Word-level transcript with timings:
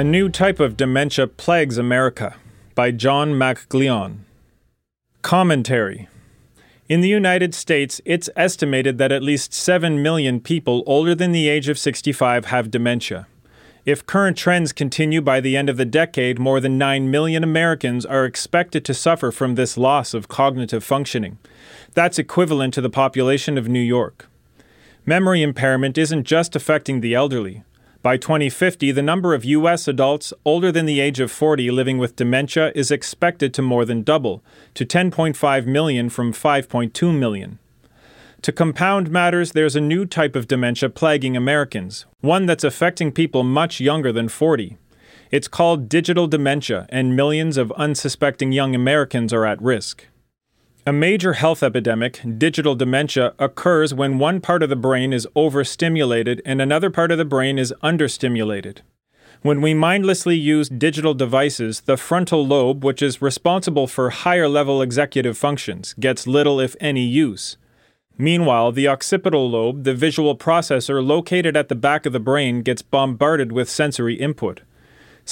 A 0.00 0.02
New 0.02 0.30
Type 0.30 0.60
of 0.60 0.78
Dementia 0.78 1.26
Plagues 1.26 1.76
America 1.76 2.36
by 2.74 2.90
John 2.90 3.36
Mac 3.36 3.68
Ghlionn. 3.68 4.20
Commentary 5.20 6.08
In 6.88 7.02
the 7.02 7.08
United 7.10 7.54
States, 7.54 8.00
it's 8.06 8.30
estimated 8.34 8.96
that 8.96 9.12
at 9.12 9.22
least 9.22 9.52
7 9.52 10.02
million 10.02 10.40
people 10.40 10.82
older 10.86 11.14
than 11.14 11.32
the 11.32 11.50
age 11.50 11.68
of 11.68 11.78
65 11.78 12.46
have 12.46 12.70
dementia. 12.70 13.26
If 13.84 14.06
current 14.06 14.38
trends 14.38 14.72
continue 14.72 15.20
by 15.20 15.38
the 15.38 15.54
end 15.54 15.68
of 15.68 15.76
the 15.76 15.84
decade, 15.84 16.38
more 16.38 16.60
than 16.60 16.78
9 16.78 17.10
million 17.10 17.44
Americans 17.44 18.06
are 18.06 18.24
expected 18.24 18.86
to 18.86 18.94
suffer 18.94 19.30
from 19.30 19.54
this 19.54 19.76
loss 19.76 20.14
of 20.14 20.28
cognitive 20.28 20.82
functioning. 20.82 21.36
That's 21.92 22.18
equivalent 22.18 22.72
to 22.72 22.80
the 22.80 22.88
population 22.88 23.58
of 23.58 23.68
New 23.68 23.80
York. 23.80 24.30
Memory 25.04 25.42
impairment 25.42 25.98
isn't 25.98 26.24
just 26.24 26.56
affecting 26.56 27.02
the 27.02 27.12
elderly. 27.12 27.64
By 28.02 28.16
2050, 28.16 28.92
the 28.92 29.02
number 29.02 29.34
of 29.34 29.44
U.S. 29.44 29.86
adults 29.86 30.32
older 30.46 30.72
than 30.72 30.86
the 30.86 31.00
age 31.00 31.20
of 31.20 31.30
40 31.30 31.70
living 31.70 31.98
with 31.98 32.16
dementia 32.16 32.72
is 32.74 32.90
expected 32.90 33.52
to 33.52 33.60
more 33.60 33.84
than 33.84 34.02
double, 34.02 34.42
to 34.72 34.86
10.5 34.86 35.66
million 35.66 36.08
from 36.08 36.32
5.2 36.32 37.18
million. 37.18 37.58
To 38.40 38.52
compound 38.52 39.10
matters, 39.10 39.52
there's 39.52 39.76
a 39.76 39.82
new 39.82 40.06
type 40.06 40.34
of 40.34 40.48
dementia 40.48 40.88
plaguing 40.88 41.36
Americans, 41.36 42.06
one 42.22 42.46
that's 42.46 42.64
affecting 42.64 43.12
people 43.12 43.42
much 43.42 43.80
younger 43.80 44.12
than 44.12 44.30
40. 44.30 44.78
It's 45.30 45.46
called 45.46 45.90
digital 45.90 46.26
dementia, 46.26 46.86
and 46.88 47.14
millions 47.14 47.58
of 47.58 47.70
unsuspecting 47.72 48.50
young 48.50 48.74
Americans 48.74 49.30
are 49.34 49.44
at 49.44 49.60
risk. 49.60 50.06
A 50.86 50.94
major 50.94 51.34
health 51.34 51.62
epidemic, 51.62 52.22
digital 52.38 52.74
dementia, 52.74 53.34
occurs 53.38 53.92
when 53.92 54.18
one 54.18 54.40
part 54.40 54.62
of 54.62 54.70
the 54.70 54.76
brain 54.76 55.12
is 55.12 55.28
overstimulated 55.36 56.40
and 56.46 56.62
another 56.62 56.88
part 56.88 57.12
of 57.12 57.18
the 57.18 57.24
brain 57.26 57.58
is 57.58 57.74
understimulated. 57.82 58.78
When 59.42 59.60
we 59.60 59.74
mindlessly 59.74 60.36
use 60.36 60.70
digital 60.70 61.12
devices, 61.12 61.80
the 61.82 61.98
frontal 61.98 62.46
lobe, 62.46 62.82
which 62.82 63.02
is 63.02 63.20
responsible 63.20 63.88
for 63.88 64.08
higher 64.08 64.48
level 64.48 64.80
executive 64.80 65.36
functions, 65.36 65.94
gets 66.00 66.26
little, 66.26 66.58
if 66.58 66.74
any, 66.80 67.04
use. 67.04 67.58
Meanwhile, 68.16 68.72
the 68.72 68.88
occipital 68.88 69.50
lobe, 69.50 69.84
the 69.84 69.94
visual 69.94 70.34
processor 70.34 71.06
located 71.06 71.58
at 71.58 71.68
the 71.68 71.74
back 71.74 72.06
of 72.06 72.14
the 72.14 72.20
brain, 72.20 72.62
gets 72.62 72.80
bombarded 72.80 73.52
with 73.52 73.68
sensory 73.68 74.14
input. 74.14 74.62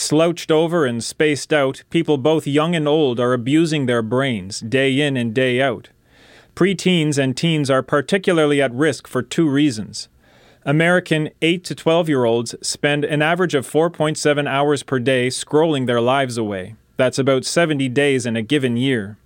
Slouched 0.01 0.53
over 0.53 0.87
and 0.87 1.03
spaced 1.03 1.53
out, 1.53 1.83
people 1.91 2.19
both 2.19 2.47
young 2.47 2.77
and 2.77 2.87
old 2.87 3.19
are 3.19 3.33
abusing 3.33 3.87
their 3.87 4.01
brains, 4.01 4.61
day 4.61 5.01
in 5.01 5.17
and 5.17 5.35
day 5.35 5.61
out. 5.61 5.89
Preteens 6.55 7.19
and 7.19 7.37
teens 7.37 7.69
are 7.69 7.83
particularly 7.83 8.63
at 8.63 8.73
risk 8.73 9.09
for 9.09 9.23
two 9.23 9.51
reasons. 9.51 10.09
American 10.65 11.31
8 11.43 11.65
to 11.65 11.75
12 11.75 12.09
year 12.09 12.25
olds 12.25 12.55
spend 12.63 13.05
an 13.05 13.23
average 13.23 13.57
of 13.57 13.69
4.7 13.69 14.49
hours 14.49 14.85
per 14.85 15.01
day 15.01 15.27
scrolling 15.27 15.89
their 15.89 16.01
lives 16.01 16.39
away. 16.39 16.77
That's 16.97 17.19
about 17.19 17.45
70 17.45 17.89
days 17.89 18.25
in 18.25 18.37
a 18.37 18.43
given 18.43 18.77
year. 18.77 19.19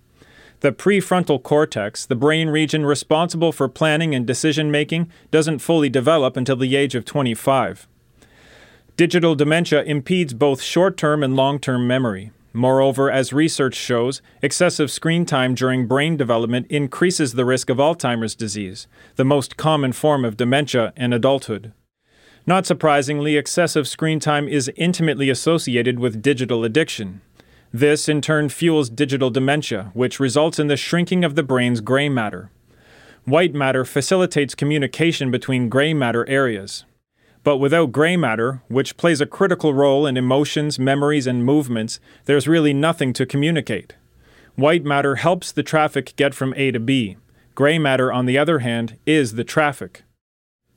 The 0.61 0.73
prefrontal 0.73 1.43
cortex, 1.43 2.07
the 2.07 2.17
brain 2.17 2.49
region 2.49 2.87
responsible 2.87 3.53
for 3.53 3.69
planning 3.69 4.15
and 4.15 4.27
decision 4.27 4.71
making, 4.71 5.13
doesn't 5.31 5.59
fully 5.59 5.91
develop 5.91 6.35
until 6.35 6.57
the 6.57 6.77
age 6.77 6.95
of 6.95 7.05
25. 7.05 7.87
Digital 8.97 9.35
dementia 9.35 9.83
impedes 9.85 10.35
both 10.35 10.61
short 10.61 10.99
term 10.99 11.23
and 11.23 11.35
long 11.35 11.59
term 11.59 11.87
memory. 11.87 12.31
Moreover, 12.53 13.11
as 13.11 13.33
research 13.33 13.75
shows, 13.75 14.21
excessive 14.43 14.91
screen 14.91 15.25
time 15.25 15.55
during 15.55 15.87
brain 15.87 16.19
development 16.19 16.67
increases 16.69 17.33
the 17.33 17.47
risk 17.47 17.71
of 17.71 17.79
Alzheimer's 17.79 18.35
disease, 18.35 18.87
the 19.17 19.25
most 19.25 19.57
common 19.57 19.93
form 19.93 20.23
of 20.27 20.37
dementia 20.37 20.93
in 20.95 21.15
adulthood. 21.15 21.73
Not 22.47 22.67
surprisingly, 22.67 23.37
excessive 23.37 23.89
screen 23.89 24.21
time 24.21 24.47
is 24.47 24.71
intimately 24.77 25.31
associated 25.31 25.99
with 25.99 26.21
digital 26.21 26.63
addiction. 26.63 27.23
This, 27.73 28.07
in 28.07 28.21
turn, 28.21 28.51
fuels 28.51 28.91
digital 28.91 29.31
dementia, 29.31 29.91
which 29.95 30.21
results 30.21 30.59
in 30.59 30.67
the 30.67 30.77
shrinking 30.77 31.25
of 31.25 31.35
the 31.35 31.43
brain's 31.43 31.81
gray 31.81 32.11
matter. 32.11 32.51
White 33.25 33.55
matter 33.55 33.87
facilitates 33.87 34.55
communication 34.55 35.31
between 35.31 35.71
gray 35.71 35.95
matter 35.95 36.29
areas. 36.29 36.85
But 37.45 37.59
without 37.59 37.93
gray 37.93 38.17
matter, 38.17 38.63
which 38.69 38.97
plays 38.97 39.21
a 39.21 39.27
critical 39.27 39.75
role 39.75 40.07
in 40.07 40.17
emotions, 40.17 40.79
memories, 40.79 41.27
and 41.27 41.45
movements, 41.45 41.99
there's 42.27 42.47
really 42.47 42.73
nothing 42.73 43.13
to 43.15 43.27
communicate. 43.27 43.95
White 44.55 44.85
matter 44.85 45.17
helps 45.17 45.51
the 45.51 45.63
traffic 45.63 46.15
get 46.17 46.35
from 46.35 46.55
A 46.57 46.71
to 46.71 46.79
B. 46.79 47.17
Gray 47.55 47.79
matter, 47.79 48.13
on 48.13 48.27
the 48.27 48.39
other 48.39 48.61
hand, 48.61 48.97
is 49.07 49.35
the 49.35 49.45
traffic. 49.45 50.05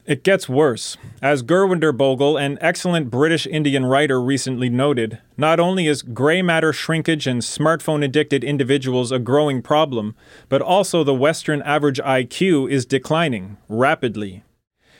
It 0.05 0.23
gets 0.23 0.47
worse. 0.47 0.97
As 1.19 1.41
Gurwinder 1.41 1.91
Bhogal, 1.91 2.39
an 2.39 2.59
excellent 2.61 3.09
British 3.09 3.47
Indian 3.47 3.85
writer, 3.85 4.21
recently 4.21 4.69
noted, 4.69 5.19
not 5.35 5.59
only 5.59 5.87
is 5.87 6.03
gray 6.03 6.43
matter 6.43 6.71
shrinkage 6.71 7.25
in 7.25 7.39
smartphone 7.39 8.03
addicted 8.03 8.43
individuals 8.43 9.11
a 9.11 9.17
growing 9.17 9.63
problem, 9.63 10.15
but 10.47 10.61
also 10.61 11.03
the 11.03 11.15
Western 11.15 11.61
average 11.63 11.99
IQ 11.99 12.69
is 12.69 12.85
declining 12.85 13.57
rapidly. 13.67 14.43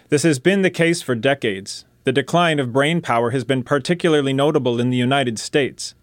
This 0.09 0.23
has 0.23 0.37
been 0.37 0.61
the 0.61 0.69
case 0.69 1.01
for 1.01 1.15
decades. 1.15 1.85
The 2.03 2.11
decline 2.11 2.59
of 2.59 2.71
brain 2.71 3.01
power 3.01 3.31
has 3.31 3.43
been 3.43 3.63
particularly 3.63 4.33
notable 4.33 4.79
in 4.79 4.91
the 4.91 4.97
United 4.97 5.39
States. 5.39 5.95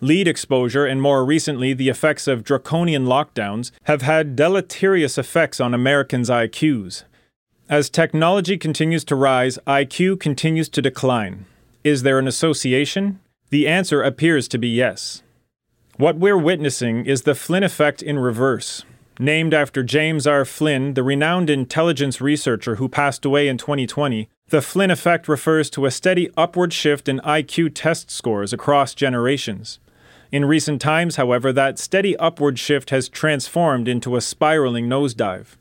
Lead 0.00 0.26
exposure 0.26 0.84
and 0.84 1.00
more 1.00 1.24
recently 1.24 1.72
the 1.72 1.88
effects 1.88 2.26
of 2.26 2.42
draconian 2.42 3.06
lockdowns 3.06 3.70
have 3.84 4.02
had 4.02 4.34
deleterious 4.34 5.16
effects 5.16 5.60
on 5.60 5.72
Americans' 5.72 6.28
IQs. 6.28 7.04
As 7.68 7.88
technology 7.88 8.58
continues 8.58 9.04
to 9.04 9.14
rise, 9.14 9.58
IQ 9.66 10.18
continues 10.18 10.68
to 10.70 10.82
decline. 10.82 11.46
Is 11.84 12.02
there 12.02 12.18
an 12.18 12.26
association? 12.26 13.20
The 13.50 13.68
answer 13.68 14.02
appears 14.02 14.48
to 14.48 14.58
be 14.58 14.68
yes. 14.68 15.22
What 15.96 16.16
we're 16.16 16.36
witnessing 16.36 17.06
is 17.06 17.22
the 17.22 17.36
Flynn 17.36 17.62
effect 17.62 18.02
in 18.02 18.18
reverse. 18.18 18.84
Named 19.18 19.54
after 19.54 19.84
James 19.84 20.26
R. 20.26 20.44
Flynn, 20.44 20.94
the 20.94 21.04
renowned 21.04 21.48
intelligence 21.48 22.20
researcher 22.20 22.76
who 22.76 22.88
passed 22.88 23.24
away 23.24 23.46
in 23.46 23.56
2020, 23.56 24.28
the 24.48 24.60
Flynn 24.60 24.90
effect 24.90 25.28
refers 25.28 25.70
to 25.70 25.86
a 25.86 25.92
steady 25.92 26.30
upward 26.36 26.72
shift 26.72 27.08
in 27.08 27.20
IQ 27.20 27.70
test 27.74 28.10
scores 28.10 28.52
across 28.52 28.92
generations. 28.92 29.78
In 30.32 30.44
recent 30.44 30.80
times, 30.80 31.14
however, 31.14 31.52
that 31.52 31.78
steady 31.78 32.16
upward 32.16 32.58
shift 32.58 32.90
has 32.90 33.08
transformed 33.08 33.86
into 33.86 34.16
a 34.16 34.20
spiraling 34.20 34.88
nosedive. 34.88 35.56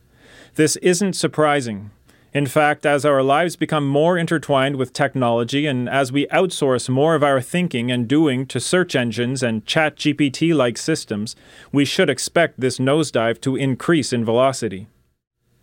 This 0.55 0.75
isn't 0.77 1.13
surprising. 1.13 1.91
In 2.33 2.47
fact, 2.47 2.83
as 2.83 3.05
our 3.05 3.21
lives 3.21 3.55
become 3.55 3.87
more 3.87 4.17
intertwined 4.17 4.77
with 4.77 4.91
technology 4.91 5.67
and 5.67 5.87
as 5.87 6.11
we 6.11 6.25
outsource 6.27 6.89
more 6.89 7.13
of 7.13 7.23
our 7.23 7.39
thinking 7.39 7.91
and 7.91 8.07
doing 8.07 8.47
to 8.47 8.59
search 8.59 8.95
engines 8.95 9.43
and 9.43 9.67
chat 9.67 9.97
GPT 9.97 10.55
like 10.55 10.79
systems, 10.79 11.35
we 11.71 11.85
should 11.85 12.09
expect 12.09 12.59
this 12.59 12.79
nosedive 12.79 13.39
to 13.41 13.55
increase 13.55 14.11
in 14.11 14.25
velocity. 14.25 14.87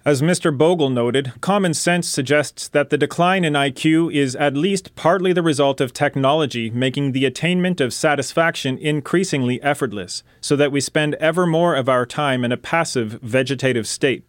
As 0.04 0.22
Mr. 0.22 0.56
Bhogal 0.56 0.92
noted, 0.92 1.32
common 1.40 1.74
sense 1.74 2.08
suggests 2.08 2.68
that 2.68 2.88
the 2.88 2.96
decline 2.96 3.44
in 3.44 3.54
IQ 3.54 4.14
is 4.14 4.36
at 4.36 4.56
least 4.56 4.94
partly 4.94 5.32
the 5.32 5.42
result 5.42 5.80
of 5.80 5.92
technology 5.92 6.70
making 6.70 7.12
the 7.12 7.26
attainment 7.26 7.80
of 7.80 7.92
satisfaction 7.92 8.78
increasingly 8.78 9.60
effortless, 9.60 10.22
so 10.40 10.54
that 10.54 10.72
we 10.72 10.80
spend 10.80 11.16
ever 11.16 11.46
more 11.46 11.74
of 11.74 11.88
our 11.88 12.06
time 12.06 12.44
in 12.44 12.52
a 12.52 12.56
passive 12.56 13.18
vegetative 13.22 13.88
state. 13.88 14.24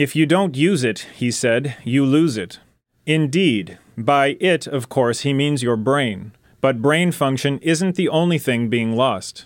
If 0.00 0.16
you 0.16 0.24
don't 0.24 0.56
use 0.56 0.82
it, 0.82 1.00
he 1.14 1.30
said, 1.30 1.76
you 1.84 2.06
lose 2.06 2.38
it. 2.38 2.58
Indeed, 3.04 3.76
by 3.98 4.38
it, 4.40 4.66
of 4.66 4.88
course, 4.88 5.20
he 5.20 5.34
means 5.34 5.62
your 5.62 5.76
brain. 5.76 6.32
But 6.62 6.80
brain 6.80 7.12
function 7.12 7.58
isn't 7.58 7.96
the 7.96 8.08
only 8.08 8.38
thing 8.38 8.70
being 8.70 8.96
lost. 8.96 9.44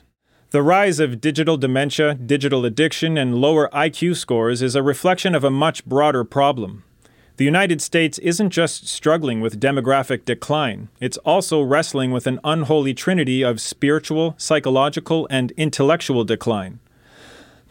The 0.50 0.62
rise 0.62 1.00
of 1.00 1.20
digital 1.20 1.56
dementia, 1.56 2.14
digital 2.14 2.64
addiction, 2.64 3.18
and 3.18 3.34
lower 3.34 3.68
IQ 3.70 4.14
scores 4.14 4.62
is 4.62 4.76
a 4.76 4.82
reflection 4.84 5.34
of 5.34 5.42
a 5.42 5.50
much 5.50 5.84
broader 5.86 6.22
problem. 6.22 6.84
The 7.36 7.44
United 7.44 7.82
States 7.82 8.20
isn't 8.20 8.50
just 8.50 8.86
struggling 8.86 9.40
with 9.40 9.58
demographic 9.58 10.24
decline, 10.24 10.88
it's 11.00 11.18
also 11.24 11.62
wrestling 11.62 12.12
with 12.12 12.28
an 12.28 12.38
unholy 12.44 12.94
trinity 12.94 13.42
of 13.42 13.60
spiritual, 13.60 14.36
psychological, 14.38 15.26
and 15.32 15.50
intellectual 15.56 16.22
decline. 16.22 16.78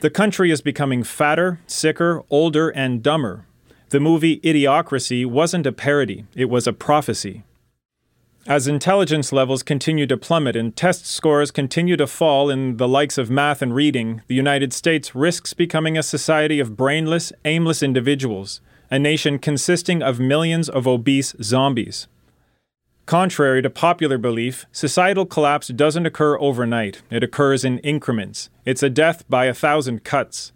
The 0.03 0.09
country 0.09 0.51
is 0.51 0.59
becoming 0.59 1.03
fatter, 1.03 1.61
sicker, 1.65 2.23
older, 2.29 2.67
and 2.67 3.01
dumber. 3.01 3.45
The 3.88 4.01
movie 4.01 4.41
Idiocracy 4.41 5.25
wasn't 5.25 5.65
a 5.65 5.71
parody, 5.71 6.25
it 6.35 6.50
was 6.50 6.67
a 6.67 6.73
prophecy. 6.73 7.44
As 8.45 8.67
intelligence 8.67 9.31
levels 9.31 9.63
continue 9.63 10.05
to 10.07 10.17
plummet 10.17 10.57
and 10.57 10.75
test 10.75 11.05
scores 11.05 11.51
continue 11.51 11.95
to 11.95 12.05
fall 12.05 12.50
in 12.50 12.75
the 12.75 12.85
likes 12.85 13.17
of 13.17 13.29
math 13.29 13.61
and 13.61 13.73
reading, 13.73 14.21
the 14.27 14.35
United 14.35 14.73
States 14.73 15.15
risks 15.15 15.53
becoming 15.53 15.97
a 15.97 16.03
society 16.03 16.59
of 16.59 16.75
brainless, 16.75 17.31
aimless 17.45 17.81
individuals, 17.81 18.59
a 18.91 18.99
nation 18.99 19.39
consisting 19.39 20.03
of 20.03 20.19
millions 20.19 20.67
of 20.67 20.85
obese 20.85 21.33
zombies. 21.41 22.09
Contrary 23.05 23.61
to 23.61 23.69
popular 23.69 24.17
belief, 24.17 24.65
societal 24.71 25.25
collapse 25.25 25.67
doesn't 25.67 26.05
occur 26.05 26.39
overnight. 26.39 27.01
It 27.11 27.21
occurs 27.21 27.65
in 27.65 27.79
increments. 27.79 28.50
It's 28.63 28.81
a 28.81 28.89
death 28.89 29.27
by 29.29 29.45
a 29.45 29.53
thousand 29.53 30.05
cuts. 30.05 30.53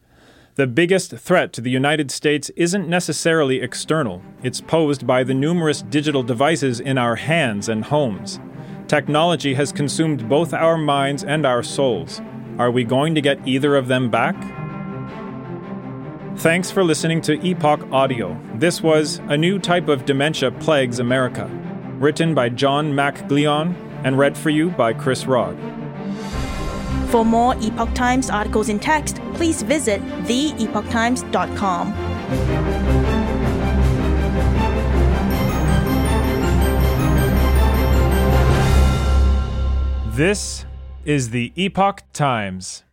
The 0.55 0.65
biggest 0.65 1.11
threat 1.17 1.51
to 1.53 1.61
the 1.61 1.69
United 1.69 2.09
States 2.09 2.49
isn't 2.55 2.87
necessarily 2.87 3.61
external, 3.61 4.23
it's 4.41 4.61
posed 4.61 5.05
by 5.05 5.23
the 5.23 5.33
numerous 5.33 5.81
digital 5.81 6.23
devices 6.23 6.79
in 6.79 6.97
our 6.97 7.17
hands 7.17 7.67
and 7.67 7.83
homes. 7.83 8.39
Technology 8.87 9.53
has 9.53 9.73
consumed 9.73 10.29
both 10.29 10.53
our 10.53 10.77
minds 10.77 11.25
and 11.25 11.45
our 11.45 11.61
souls. 11.61 12.21
Are 12.57 12.71
we 12.71 12.85
going 12.85 13.13
to 13.13 13.21
get 13.21 13.45
either 13.45 13.75
of 13.75 13.87
them 13.87 14.09
back? 14.09 14.35
Thanks 16.37 16.71
for 16.71 16.83
listening 16.83 17.19
to 17.21 17.45
Epoch 17.45 17.85
Audio. 17.91 18.39
This 18.55 18.81
was 18.81 19.19
A 19.27 19.35
New 19.35 19.59
Type 19.59 19.89
of 19.89 20.05
Dementia 20.05 20.51
Plagues 20.51 20.99
America, 20.99 21.51
written 21.99 22.33
by 22.33 22.49
John 22.49 22.93
Mac 22.93 23.27
Ghlionn 23.27 23.75
and 24.03 24.17
read 24.17 24.37
for 24.37 24.49
you 24.49 24.69
by 24.69 24.93
Chris 24.93 25.25
Rod. 25.25 25.57
For 27.09 27.23
more 27.23 27.55
Epoch 27.61 27.93
Times 27.93 28.29
articles 28.29 28.69
in 28.69 28.79
text, 28.79 29.21
please 29.33 29.61
visit 29.61 30.01
theepochtimes.com. 30.25 31.93
This 40.17 40.65
is 41.05 41.29
the 41.29 41.53
Epoch 41.55 42.01
Times. 42.11 42.83